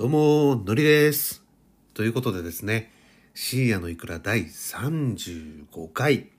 [0.00, 1.44] どうも、のりです。
[1.92, 2.90] ということでですね、
[3.34, 6.30] 深夜のいくら第35回。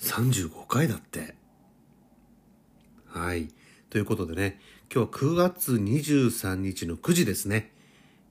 [0.00, 1.34] 35回だって。
[3.06, 3.48] はい。
[3.88, 4.60] ということでね、
[4.94, 7.72] 今日は9月23日の9時ですね。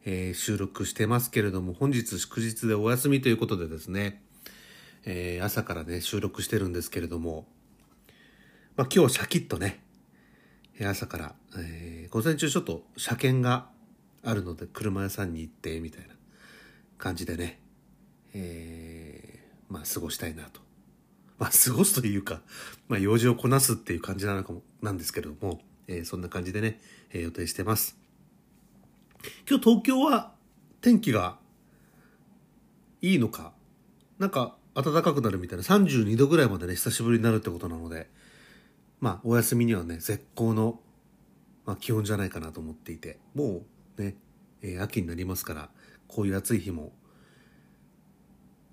[0.06, 4.22] えー収録してますけれども、本日祝日でお休みということでですね、
[5.06, 7.48] えー朝からね、収録してるんですけれども、
[8.76, 9.82] まあ今日シャキッとね、
[10.80, 13.79] 朝から、えー午前中ちょっと車検が
[14.24, 16.16] あるので車屋さんに行ってみたいな
[16.98, 17.60] 感じでね、
[18.34, 20.62] えーまあ過ごしたいなと。
[21.38, 22.42] まあ過ごすというか、
[22.88, 26.80] まあ用事をこなすっていう感じなのかも、なんですけれども、えーそんな感じでね、
[27.12, 27.98] えー予定してます。
[29.48, 30.34] 今日東京は
[30.82, 31.38] 天気が
[33.02, 33.54] いいのか、
[34.18, 38.10] なんか暖かくなるみたいな32度ぐらいまでね、久しぶりになるってことなので、
[39.00, 40.80] まあお休みにはね、絶好の、
[41.66, 43.66] まあ、気温じゃないかなと思っていて、もう
[44.00, 44.16] ね、
[44.62, 45.70] えー秋になりますから、
[46.08, 46.92] こういう暑い日も、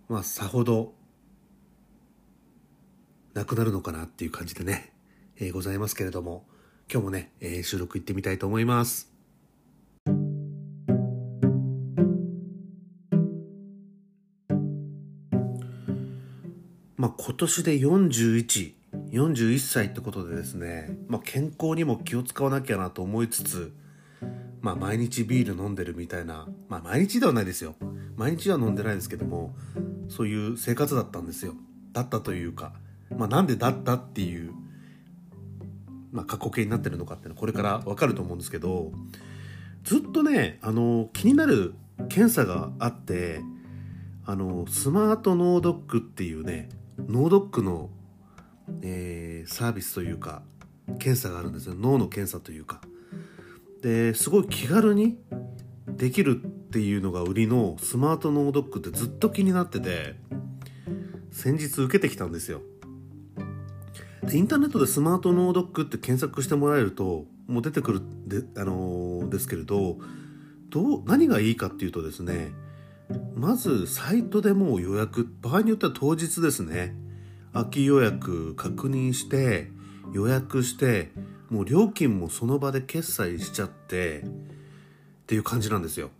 [0.08, 0.94] まあさほど
[3.34, 4.92] なくなるのかなっていう感じでね、
[5.38, 6.46] えーございますけれども、
[6.90, 9.12] 今日もね、えー収録行ってみたいと思います。
[16.96, 18.72] まあ、今年で41、
[19.12, 23.72] 41歳ってことでですね、まあ、健康にも気を使わなきゃなと思いつつ、
[24.66, 27.76] まあ、毎日ビール飲んでるみたいな、まあ、毎日ではないですよ。
[28.16, 29.54] 毎日は飲んでないですけども、
[30.08, 31.54] そういう生活だったんですよ。
[31.92, 32.72] だったというか、
[33.16, 34.50] まあ、なんでだったっていう、
[36.10, 38.90] まあ、過去形になってるのかっていうのはこれからわかると思うんですけど、
[39.84, 41.74] ずっとね、あの、気になる
[42.08, 43.42] 検査があって、
[44.24, 47.90] あの、スマートノードックっていうね、ノードックの、
[48.82, 50.42] えーサービスというか、
[50.98, 51.76] 検査があるんですよ。
[51.76, 52.80] 脳の検査というか。
[53.82, 55.18] で、すごい気軽に
[55.86, 60.16] できるっていうのが売りのスマートノードックってずっと気になってて、
[61.30, 62.62] 先日受けてきたんですよ。
[64.22, 69.98] でインターネットでスマートノードックって検索してもらえると、もう出てくるで、あのーですけれど、
[70.70, 72.52] どう、何がいいかっていうとですね、
[73.34, 76.94] まずサイトでもう予約場合によっては当日ですね
[77.52, 79.70] 空き予約確認して
[80.12, 81.12] 予約して
[81.50, 84.24] もう料金もその場で決済しちゃってっ
[85.26, 86.10] ていう感じなんですよ。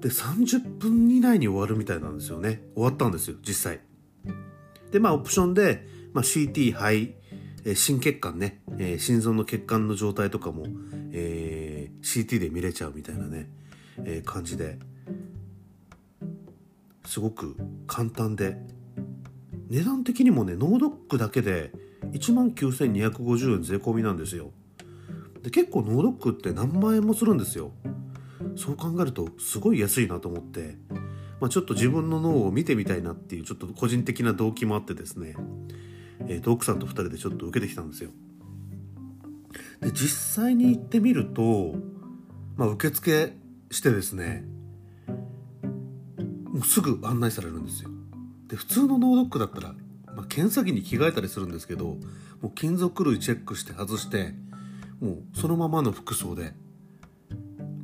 [0.00, 2.62] で30分以内に終わるみたいなんですよね。
[2.74, 3.80] 終わったんですよ実際。
[4.90, 7.14] でまあオプションで、まあ、CT 肺
[7.66, 10.66] え心血管ね、えー心臓の血管の状態とかも、
[11.12, 13.48] えー CT で見れちゃうみたいなね、
[14.04, 14.78] えー感じで
[17.06, 17.56] すごく
[17.86, 18.58] 簡単で
[19.70, 21.72] 値段的にもねノードックだけで
[22.14, 24.52] 1万9250円税込みなんですよ。
[25.42, 27.72] で結構ノードックって何万円もするんですよ。
[28.56, 30.76] そう考えるとすごい安いなと思って、
[31.40, 35.34] まあ、ちょっと自分の脳を見てみたいなっていうちょっと個人的な動機もあってですね、
[36.28, 38.10] えーと奥さんと2人でちょっと受けてきたんですよ。
[39.80, 41.74] で実際に行ってみると、
[42.56, 43.36] まあ、受付
[43.70, 44.44] してですね
[46.54, 47.90] もうすぐ案内されるんですよ。
[48.46, 49.74] で普通のノードックだったら、
[50.24, 51.98] 検査着に着替えたりするんですけども
[52.44, 54.34] う金属類チェックして外して
[55.00, 56.52] もうそのままの服装で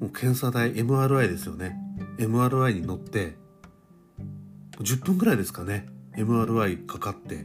[0.01, 1.77] もう検査台 MRI ですよね。
[2.19, 3.35] MRI に乗って
[4.79, 5.87] 10分ぐらいですかね。
[6.17, 7.45] MRI かかって、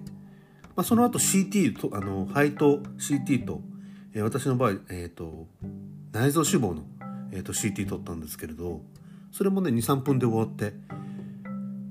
[0.75, 3.61] まあ、その後 CT とあの肺と CT と、
[4.13, 5.47] えー私の場合、えー、と
[6.13, 6.83] 内臓脂肪の、
[7.33, 8.81] えー、と CT 取ったんですけれど
[9.33, 10.71] それもね23分で終わって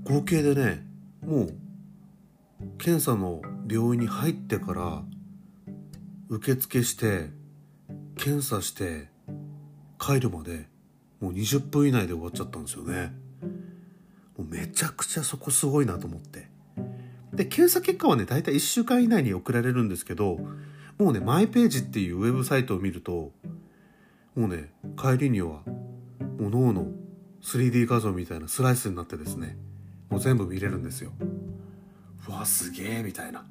[0.05, 0.87] 合計でね
[1.23, 1.55] もう
[2.79, 5.03] 検査の病院に入ってから
[6.29, 7.31] 受付して
[8.17, 9.09] 検査して
[9.99, 10.67] 帰るまで
[11.21, 13.13] もう20分以内で終わっちゃったんですよね。
[14.37, 16.49] もうめちゃくちゃそこすごいなと思って。
[17.33, 20.39] で検査結果はね大体1週間以内に送られるんですけど
[20.99, 23.33] もうねマイページっていうウェブサイトを見ると
[24.35, 25.63] もうね帰りには
[26.39, 26.87] もう脳の
[27.43, 29.57] 3D 画像みたいなスライスになってですね
[30.11, 31.13] もう全部見れるんですよ。
[32.29, 33.45] うわすげえみたいな。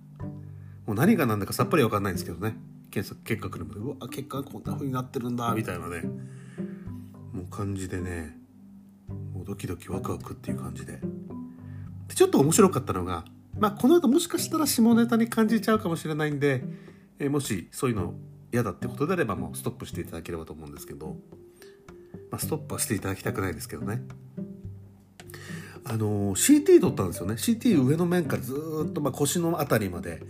[0.85, 2.55] もう何が何だかさっぱりわかんないんですけどね。
[2.91, 3.79] 検査結果来るまで。
[3.79, 6.01] うわ結果こんな風になってるんだみたいなね。
[7.33, 8.37] もう感じでね
[9.33, 10.99] もうドキドキワクワクっていう感じで。
[12.07, 13.25] でちょっと面白かったのが
[13.57, 16.63] まあこの後もしかしたら下ネタに感じちゃうかもしれないんで、
[17.19, 18.13] えもしそういうの
[18.51, 21.17] 嫌だってことであればもうストップしていただければと思うんですけど、
[22.29, 24.01] まあ、ストップはしていただきたくないですけどね。
[25.85, 27.33] あの CT 撮ったんですよね。
[27.33, 28.53] CT 上の面からず
[28.89, 30.21] っとまあ腰のあたりまで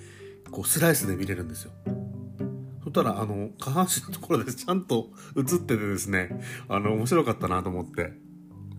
[0.51, 1.71] こうスライスで見れるんですよ。
[2.83, 8.13] そしたらあの下半身のところでちゃんと映っててですねあの面白かったなと思って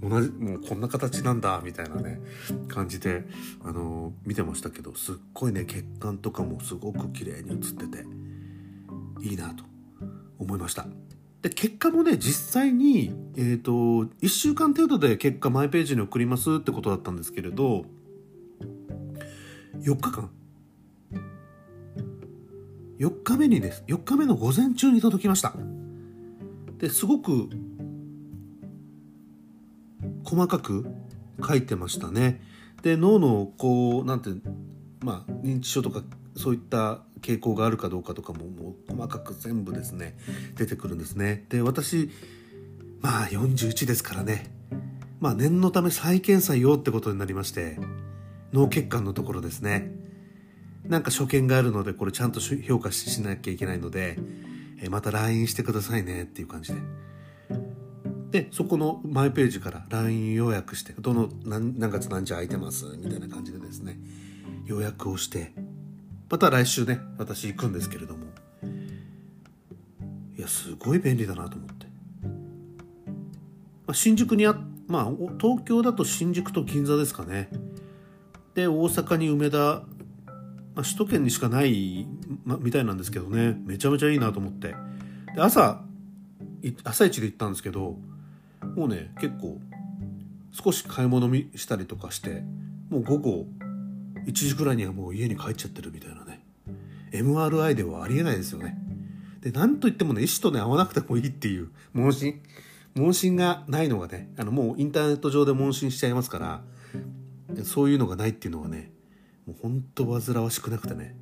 [0.03, 2.21] 同じもうこんな形なんだみたいなね
[2.69, 3.25] 感じで
[3.65, 8.05] あの見てましたけどすっごいね血管とかもすごく綺麗に映ってて
[9.23, 9.65] いいなと
[10.39, 10.87] 思いました。
[11.45, 13.71] で結果もね実際に、えーと、
[14.23, 17.85] 1週間程度で結果マイページに送りますってことだったんですけれど
[19.83, 20.31] 4日間。
[22.99, 25.55] 4日目にです4日目の午前中に届きました。
[26.79, 27.51] ですごく
[30.25, 30.87] 細かく
[31.47, 32.41] 書いてましたね。
[32.83, 34.31] で脳のこうなんて
[35.01, 36.03] まあ認知症とか
[36.37, 40.17] そういった傾向があるかどうかとかももう細かく全部ですね
[40.57, 41.47] 出てくるんですね。
[41.49, 42.11] で私
[43.01, 44.53] まあ41ですからね。
[45.21, 47.79] まあ念のため再検査用ってことになりまして
[48.53, 49.91] 脳血管のところですね。
[50.85, 54.19] なんか所見があるのでこれちゃんと評価しなきゃいけないので、
[54.83, 56.81] えまた LINE してくださいねっていう感じで。
[58.31, 62.85] でそこのマイページから LINE 予約してどの何何月何時空いてます？
[62.99, 63.99] みたいな感じでですね
[64.67, 65.53] 予約をして
[66.35, 68.25] また来週ね私行くんですけれども。
[70.37, 71.87] いやすごい便利だなと思って、
[72.25, 72.31] ま
[73.93, 74.59] あ、新宿にあ
[74.89, 75.11] まあ
[75.41, 77.51] 東京だと新宿と銀座ですかね。
[78.57, 79.85] で大阪に梅田、ま
[80.79, 82.05] あ、首都圏にしかない、
[82.45, 83.57] ま、みたいなんですけどね。
[83.65, 84.75] めちゃめちゃいいなと思って。
[85.37, 85.85] で朝
[86.83, 87.97] 朝一で行ったんですけど
[88.75, 89.61] もうね結構
[90.51, 92.43] 少し買い物したりとかして
[92.91, 93.47] もう午後
[94.27, 96.24] 1時くらいにはもう家に帰っちゃってるみたいな。
[97.19, 98.77] MRI ではありえないですよね
[99.41, 102.41] で何といってもね医師とね会わなくてもいいっていう問診
[102.95, 106.63] 問診がないのがねあのもうインターネット上で問診しちゃいますから
[107.65, 108.91] そういうのがないっていうのがね
[109.47, 111.15] もうほんと煩わしくなくてね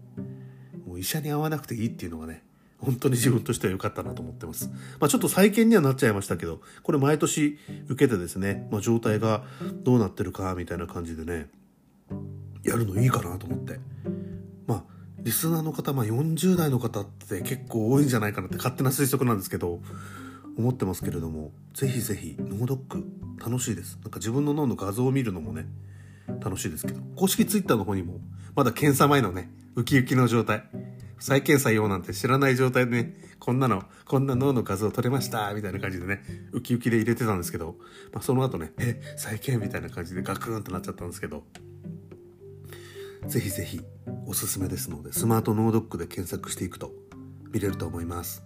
[0.86, 2.42] もう医者に会わなくていいっていうのがね
[2.84, 4.68] 本当に自分としては良かったなと思ってます。
[4.98, 7.56] まあ、ちょっと再建にはなっちゃいましたけど、これ毎年
[7.88, 9.44] 受けてですね、まあ、状態が
[9.84, 11.48] どうなってるかみたいな感じでね、
[12.64, 13.78] やるのいいかなと思って。
[14.66, 14.84] まあ、
[15.22, 19.80] リスナーの方、まあ、40代の方って結構多いんじゃないかなって勝手な推測なんですけど、
[20.58, 23.04] 思ってますけれども、ぜひぜひ脳ドック
[23.38, 23.98] 楽しいです。
[24.02, 25.66] なんか自分の脳の画像を見るのもね、
[26.40, 28.20] 楽しいですけど、公式 twitter の方にも、
[28.54, 30.64] まだ検査前のね、ウキウキの状態、
[31.18, 36.22] 再検査用なんて知らない状態でね、こんなの、こんな脳の画像撮れました、みたいな感じでね、
[36.52, 37.76] ウキウキで入れてたんですけど、
[38.12, 41.44] まあ、その後ね、え、再検みたいな感じでガクーンとなっちゃったんですけど、
[43.26, 43.80] ぜひぜひ
[44.26, 46.92] おすすめですので、スマート脳ドックで検索していくと
[47.52, 48.42] 見れると思います。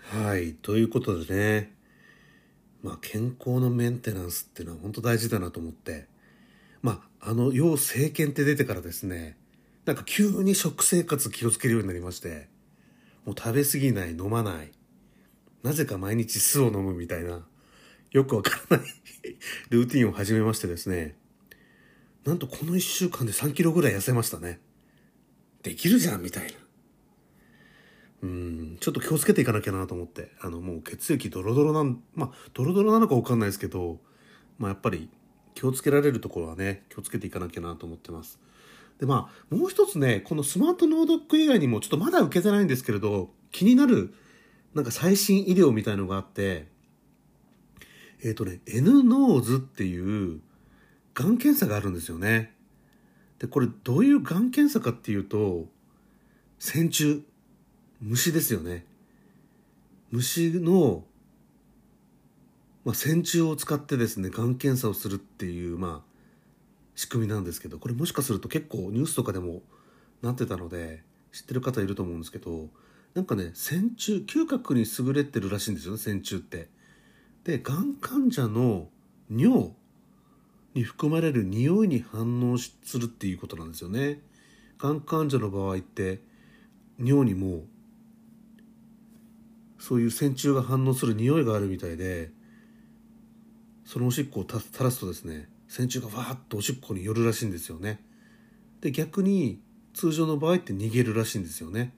[0.00, 1.74] はい、ということでね、
[2.82, 6.06] まあ、健康のメンテナンスっていうのは本当大事だなと思って、
[6.82, 9.36] まあ、あの、要政権って出てからですね、
[9.84, 12.48] なんか急に食生活気をつけるようになりまして、
[13.24, 14.72] もう食べ過ぎない、飲まない、
[15.62, 17.46] なぜか毎日酢を飲むみたいな、
[18.12, 18.86] よくわからない
[19.70, 21.16] ルーティンを始めましてですね、
[22.24, 24.60] なんとこの1週間で3キロぐらい痩せましたね。
[25.62, 26.58] できるじゃんみたいな。
[28.22, 34.00] うんちょっと気をつけていかなきゃなと思ってあのもう血液ドロドロなんまあドロドロなのか分かんないですけど、
[34.58, 35.10] まあ、やっぱり
[35.54, 38.38] 気をつけられるところはね気をつけていかなきゃなと思ってます。
[39.00, 44.14] でまあもう一つねこのスマート脳ドック以外にもちょっとまだ受けてないんですけれど気になる
[44.74, 46.68] なんか最新医療みたいのがあって
[48.22, 50.40] えっ、ー、とね N ノーズっていう
[51.14, 52.54] がん検査があるんですよね。
[53.38, 55.66] でこれどういうがん検査かっていうと
[56.58, 57.24] 線虫
[58.00, 58.86] 虫ですよね
[60.12, 61.04] 虫の、
[62.84, 66.12] まあ、線虫を使ってですねがん検査をするっていうまあ
[66.94, 69.62] 仕組みなんですけどこれもしかすると結構ニュースとかでも
[70.22, 71.02] なってたので
[71.32, 72.68] 知ってる方いると思うんですけど
[73.14, 76.68] なんかね線虫嗅覚に優れてるらしいんですよね線虫って。
[77.44, 78.88] でがん患者の
[79.30, 79.72] 尿
[80.74, 84.20] に含まれる匂いに反応するっていうことなんですよね。
[84.78, 86.20] がん患者の場合って
[86.98, 87.64] 尿にも
[89.78, 92.30] そういう線虫が反応する匂いがあるみたいで
[93.84, 98.00] そのおしっこを垂らすとですね線虫がわーっとおしっこに寄るらしいんですよね。
[98.80, 99.60] で逆に
[99.94, 101.92] 通常の場合って逃げるらしいんですよね。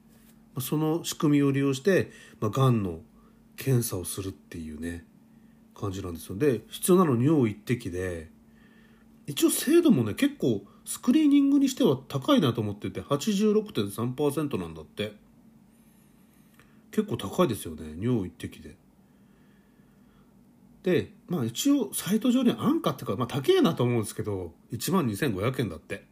[0.61, 2.11] その仕組みを利用して、
[2.41, 3.01] まあ、がんの
[3.57, 5.05] 検査をするっていうね。
[5.75, 6.37] 感じなんですよ。
[6.37, 8.29] で必要なの尿一滴で
[9.27, 15.13] 一応精度もね結構スクリーニングにしては高いなと思ってて86.3%なんだって。
[16.95, 18.77] 結構高いですよね尿一滴で。
[20.85, 26.05] でまあ一応サイト上に安価っていうか、まあ、高えなと思うんですけど1万2500円だって。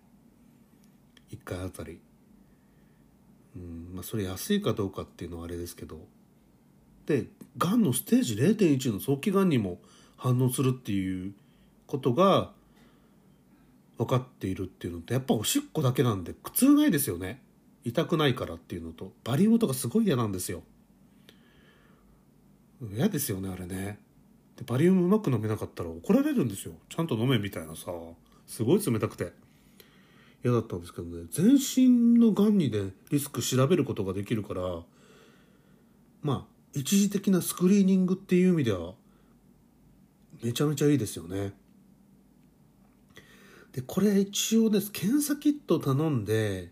[1.31, 2.01] 1回あたり。
[3.55, 6.01] うんまあそれ安いかどうかっていうのはあれですけど。
[7.07, 7.27] で
[7.59, 9.79] がんのステージ0.1の早期がんにも
[10.17, 11.35] 反応するっていう
[11.87, 12.53] ことが
[13.99, 17.43] 分かっているっていうのとやっぱおしっこだけなんで苦痛ないですよね。
[17.85, 20.63] 痛くないからっていうのとバリウムとかすごい嫌なんですよ。
[22.95, 23.99] 嫌ですよねあれね。
[24.57, 26.75] でバリウムうまく飲めなかったら怒られるんですよ。
[26.89, 27.93] ちゃんと飲めみたいなさ。
[28.47, 29.33] すごい冷たくて。
[30.45, 31.27] 嫌だったんですけどね。
[31.31, 34.63] 全身のがんにねリスク調べることができるから
[36.23, 38.95] まあ一時的なスクリーニングっていう意味では
[40.43, 41.53] めちゃめちゃいいですよね。
[43.73, 46.71] でこれ一応です検査キット頼んで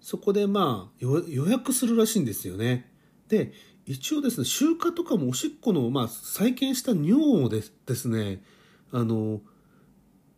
[0.00, 2.90] そこでまあ予約するらしいんですよね。
[3.28, 3.52] で
[3.86, 8.42] 一応ですね集荷とかもおしっこの、まあ、再建した尿をですですね
[8.92, 9.40] あの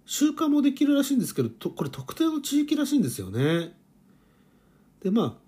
[0.07, 3.75] 集荷もできるらしいんですけどとこれ特定の地域らしいんですよね。
[5.03, 5.48] でまあ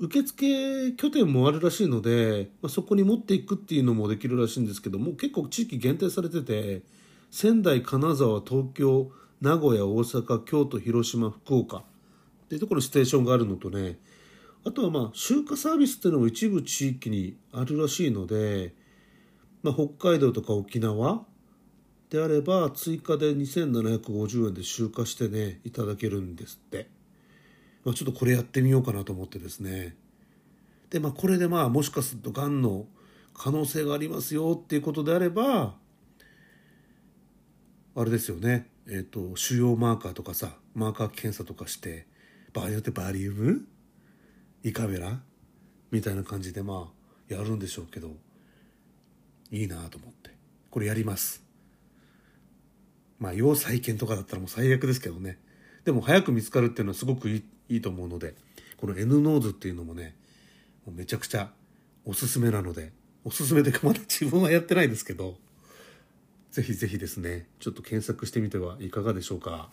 [0.00, 6.82] 受付拠点もあるらしいので、まあ、そこに持っていくっていうのもできるらしいんですけども結構地域限定されてて
[7.30, 9.10] 仙台金沢東京
[9.42, 11.82] 名古屋大阪京都広島福岡っ
[12.48, 13.98] ていうところにステーションがあるのとね
[14.64, 18.74] あとはまあ集荷サービスっていうのも一部地域にあるらしいので、
[19.62, 21.24] まあ、北海道とか沖縄
[22.08, 26.88] であれば追加で2750円で集荷してねいただけるんですって、
[27.84, 29.96] まあ、ちょっとこれやってみようかなと思ってですね。
[30.90, 32.86] でまあこれでまあもしかするとがんの
[33.32, 35.74] 可能性がありますよっていうことであれば
[37.94, 38.68] あれですよね。
[38.88, 42.06] えっ、ー、と腫瘍マーカーとかさマーカー検査とかして
[42.52, 43.64] 場合によってバリウム？
[44.64, 45.20] イカベラ？
[45.90, 48.10] みたいな感じでまあやるんでしょうけど
[49.52, 50.30] いいなと思って。
[50.70, 51.42] これやります。
[53.20, 55.38] まあ要再建とかだったらもう最悪ですけどね。
[55.84, 58.34] でも早く見つかるっていうのはすごくいいいいと思うので
[58.76, 60.14] この N ノーズっていうのもね
[60.84, 61.50] もうめちゃくちゃ
[62.04, 62.92] おすすめなので
[63.24, 65.36] おすすめでかまだ自分はやってないですけど
[66.50, 69.70] ぜひぜひですねちょっと検索してみてはいかがでしょうか。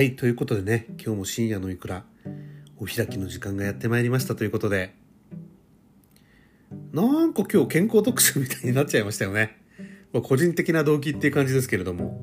[0.00, 2.04] はいということでね今日も深夜のいくら
[2.78, 4.94] お開きの時間がやってまいりましたということで
[6.92, 9.59] なんか今日健康特集みたいになっちゃいましたよね、
[10.12, 12.22] まあ、個人的な動機っていう感じですけれども、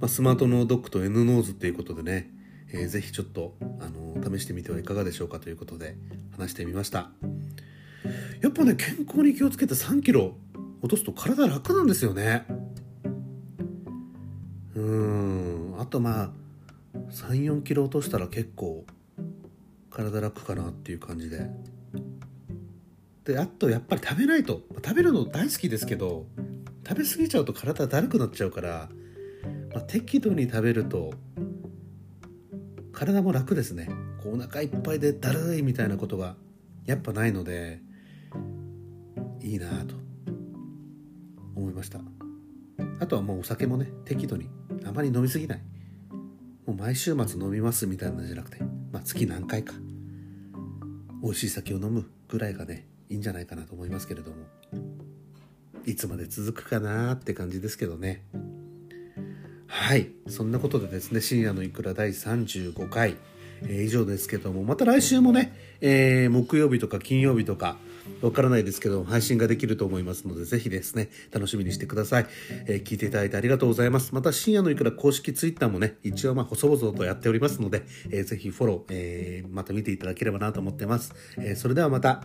[0.00, 2.30] まあ、スマートノードックと N ノーズっていうことでね、
[2.72, 5.96] えー、ぜひちょっと、あのー、試してみてはいかがでしょうかということで
[6.36, 7.10] 話してみました。
[8.40, 10.36] やっぱね健康に気をつけて3キロ
[10.80, 12.46] 落とすと体楽なんですよね。
[14.74, 15.74] うん。
[15.78, 16.30] あとまあ
[17.10, 18.86] 34キロ落としたら結構
[19.90, 21.50] 体楽かなっていう感じで。
[23.24, 24.62] であとやっぱり食べないと。
[24.84, 26.26] 食べるの大好きですけど
[26.88, 28.88] 食べ過ぎちゃうと体だるくなっちゃうから、
[29.74, 31.12] まあ、適度に食べると
[32.92, 33.88] 体も楽ですね。
[34.22, 36.34] こうお腹いっぱいでだるいみたいなことが
[36.86, 37.80] やっぱないので
[39.40, 39.94] いいなと
[41.54, 42.00] 思いました。
[43.00, 44.48] あとはもうお酒もね適度に
[44.84, 45.62] あまり飲みすぎない。
[46.66, 48.58] もう毎週末飲みますみたいなのじゃなくて、
[48.92, 49.74] まあ、月何回か
[51.22, 54.36] 美味しい酒を飲むぐらいがねいいんじゃないかなと思いますけれども。
[55.88, 58.22] いつまで続くかなって感じですけどね
[59.66, 63.16] はいそんなことでですね深夜のいくら第35回、
[63.62, 67.78] えー、以上ですけどもまた来週もね、えー、木曜日とか金曜日とか
[68.22, 72.26] わからないですけど、配信ができると思いますので、ぜひですね、楽しみにしてください。
[72.66, 74.14] えー、聞いていただいてありがとうございます。
[74.14, 81.14] また、深夜のいくら公式ツイッターもね、一応まあ、細々とやっておりますので、えー、ぜひフォロー、えー、また見ていただければなと思ってます。
[81.38, 82.24] えー、それではまた。